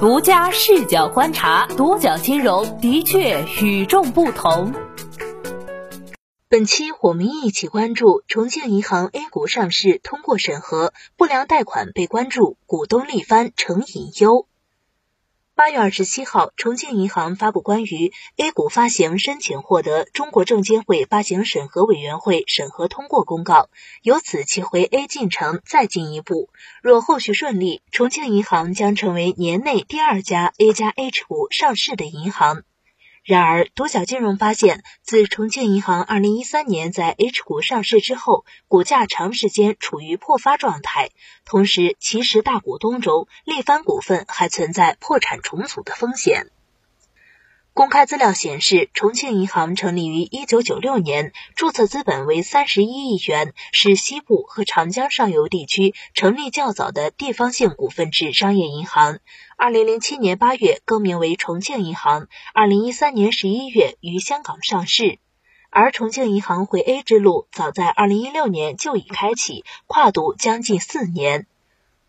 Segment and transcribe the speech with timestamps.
[0.00, 4.72] 独家视角观察，独角金融的确与众不同。
[6.48, 14.46] 本期我们一起关注重庆银行 A 股上市通过审核，不良贷款被关注，股东力帆成隐忧。
[15.58, 23.68] 八月二十七号，重庆银行发布关于 A 股发行申请获得中国证监会发行审核委员会审核通过公告，
[24.02, 26.48] 由此其回 A 进程再进一步。
[26.80, 32.62] 若后续顺利，重庆银行将成为年内第二家 A 加 H 股上市的银行。
[33.28, 41.10] 然而，独角金融发现，自重庆银行二零一三年在 H 股上市之后，股价长时间处于破发状态，
[41.44, 46.46] 同时其实大股东中，力帆股份还存在破产重组的风险。
[47.78, 59.20] 公开资料显示，重庆银行成立于一九九六年，注册资本为三十一亿元，是西部和长江上游地区成立较早的地方性股份制商业银行。
[59.56, 65.20] 二零零七年八月更名为重庆银行，二零一三年十一月于香港上市。
[65.70, 71.46] 而重庆银行回 A 之路，早在二零一六年就已开启，跨度将近四年。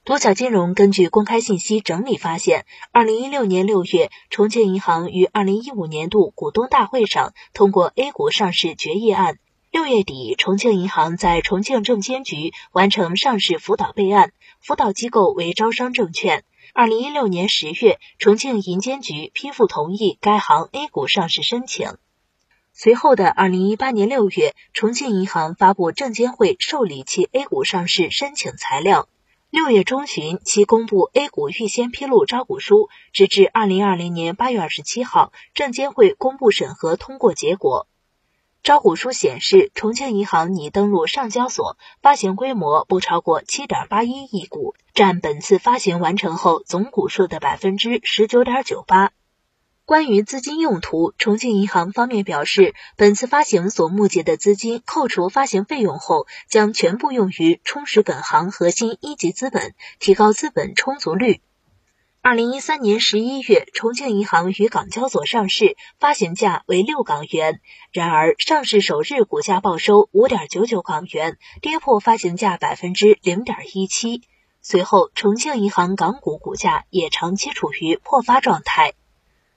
[0.10, 9.38] 独角金融根据公开信息整理发现，二零一六年六月，重庆银行于二零一五年度股东大会上通过 A 股上市决议案。
[9.70, 16.44] 六月底，重庆银行在重庆证监局完成上市辅导备案，辅导机构为招商证券。
[16.74, 21.98] 二零一六年十月，重庆银监局批复同意该行 A 股上市申请。
[22.74, 29.08] 随后的二零一八年六月，重庆银行发布证监会受理其 A 股上市申请材料。
[29.52, 37.88] 六月中旬，其公布 A 股预先披露招股书，直至二零二零年八月二十七号，证监会公布审核通过结果。
[38.62, 49.14] 招股书显示，重庆银行拟登陆上交所，发行规模不超过七点八一亿股，占本次发行完成后总股数的百分之十九点九八。
[49.90, 61.42] 关于资金用途，重庆银行方面表示，本次发行所募集的资金，扣除发行费用后，将全部用于充实本行核心一级资本，提高资本充足率。
[62.22, 67.60] 二零一三年十一月，重庆银行于港交所上市，发行价为六港元。
[67.92, 74.22] 然而，上市首日股价报收五点九九港元，跌破发行价百分之零点一七。
[74.62, 78.94] 随后，重庆银行港股股价也长期处于破发状态。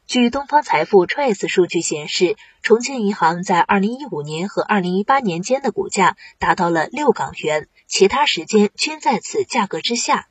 [0.06, 10.26] 据东方财富 Trace 数据显示，重庆银行在二零一五年和二零一八年间的股价达到了六港元，其他时间均在此价格之下。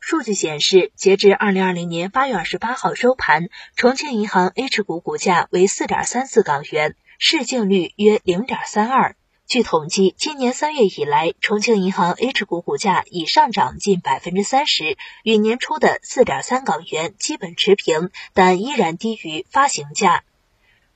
[0.00, 9.14] 数据显示，截至二零二零年八月二十八号收盘，重庆银行 H 股股价为四点三四港元，市净率约零点三二。
[9.52, 20.24] 据统计，今年三月以来，重庆银行 H 股股价已上涨近百分之三十，与年初的四点三港元基本持平，但依然低于发行价。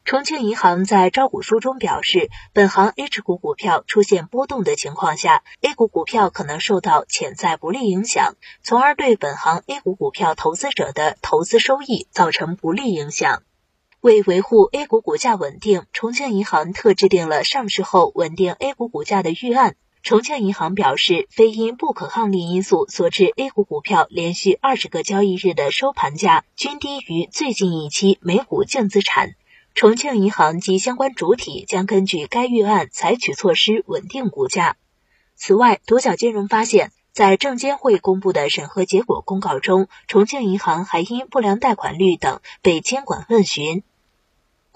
[0.06, 13.42] 重庆银行在招股书中表示，本行 H 股股票出现波动的情况下，A 股股票可能受到潜在不利影响，从而对本行 A 股股票投资者的投资收益造成不利影响。
[14.06, 19.74] 为维护 A 股股价稳定，重庆银行特制定了上市后稳定 A 股股价的预案。
[20.04, 29.34] 重庆银行表示，非因不可抗力因素所致，A 股股票连续二十个交易日的收盘价均低于最近一期每股净资产。
[29.74, 34.76] 重庆银行及相关主体将根据该预案采取措施稳定股价。
[35.34, 43.82] 此外，独角金融发现，在证监会公布的审核结果公告中，重庆银行还因不良贷款率等被监管问询。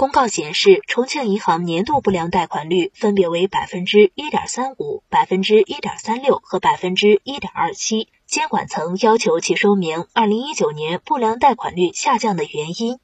[0.00, 8.08] 公告显示，重庆银行年度不良贷款率分别为百分之一点三五、百分之一点三六和百分之一点二七。
[8.24, 12.98] 监管层要求其说明二零一九年不良贷款率下降的原因。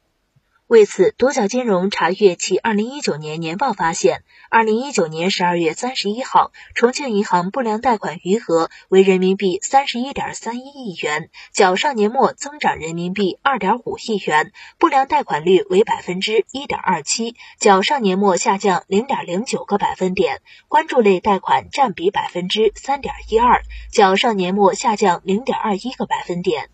[0.69, 23.63] 为此，独角金融查阅其二零一九年年报发现，二零一九年十二月三十一号，重庆银行不良贷款余额为人民币三十一点三一亿元，较上年末增长人民币二点五亿元，不良贷款率为百分之一点二七，较上年末下降零点零九个百分点，关注类贷款占比百分之三点一二，
[23.93, 26.71] 较上年末下降零点二一个百分点。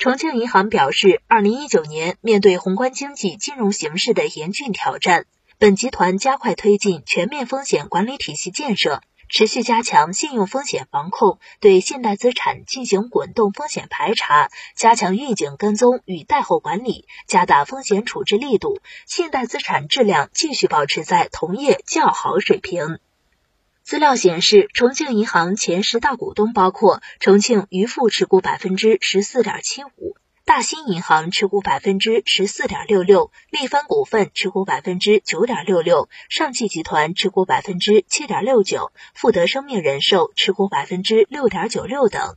[0.00, 5.26] 重庆银行表示，二零一九年面对宏观经济金融形势的严峻挑战，
[5.58, 23.00] 本集团加快推进全面风险管理体系建设，持续加强信用风险防控，对信贷资产进行滚动风险排查，加强预警跟踪与贷后管理，加大风险处置力度，信贷资产质量继续保持在同业较好水平。
[23.90, 30.14] 资料显示，重庆银行前十大股东包括重庆渝富持股百分之十四点七五，
[30.44, 42.36] 大新银行持股百分之十四点六六，力帆股份持股百分之九点六六，上汽集团持股百分之七点六九，富德生命人寿持股百分之六点九六等。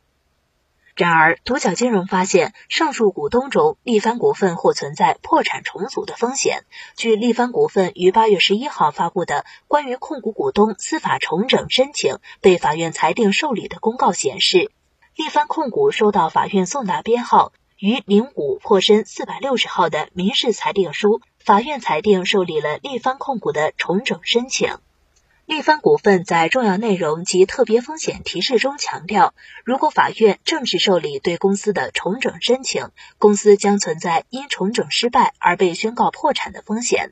[0.95, 6.65] 然而，独角金融发现，上述股东中，力帆股份或存在破产重组的风险。
[6.95, 14.69] 据力帆股份于八月十一号发布的关于控股股东司法重整申请被法院裁定受理的公告显示，
[15.15, 24.77] 力帆控股收到法院送达编号于零五破申四百六十号的民事裁定书，法院裁定受理了力帆控股的重整申请。
[25.45, 29.33] 力帆股份在重要内容及特别风险提示中强调，
[29.65, 37.11] 如果法院正式受理对公司的重整申请，公司将存在因重整失败而被宣告破产的风险。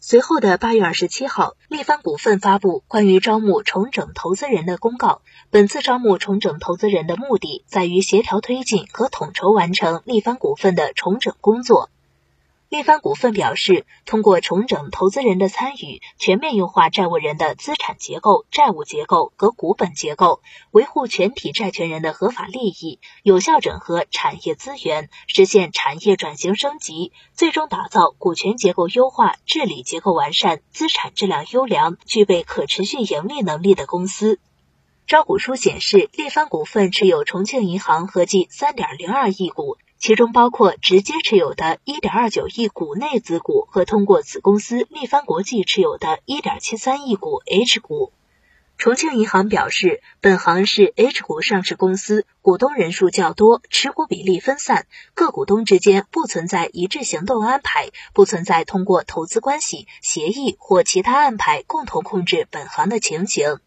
[0.00, 5.20] 随后的八月二十七号，力帆股份发布关于招募重整投资人的公告。
[5.50, 11.90] 本次招募重整投资人的目的在于协调推进和统筹完成力帆股份的重整工作。
[12.72, 20.40] 力帆股份表示，通过重整投资人的参与，全面优化债务人的资产结构、债务结构和股本结构，
[20.70, 34.40] 维护全体债权人的合法利益，有效整合产业资源，实现产业转型升级，最终打造股权结构优化、治理结构完善、资产质量优良、具备可持续盈利能力的公司。
[35.06, 39.76] 招股书显示，力帆股份持有重庆银行合计三点零二亿股。
[40.02, 48.12] 其中包括直接持有的1.29亿股内资股和通过子公司力帆国际持有的1.73亿股 H 股。
[48.76, 63.60] 重庆银行表示，本行是 H 股上市公司，股东人数较多，持股比例分散，各股东之间不存在一致行动安排，不存在通过投资关系、协议或其他安排共同控制本行的情形。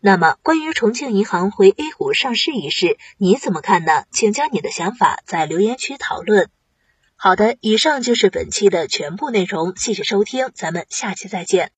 [0.00, 4.04] 那么，关于重庆银行回 A 股上市一事，你怎么看呢？
[4.12, 6.48] 请将你的想法在留言区讨论。
[7.16, 11.72] 好的，以上就是本期的全部内容，谢谢收听，咱们下期再见。